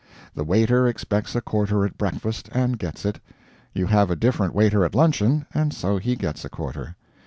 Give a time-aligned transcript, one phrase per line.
[0.33, 3.19] The waiter expects a quarter at breakfast and gets it.
[3.71, 6.95] You have a different waiter at luncheon, and so he gets a quarter.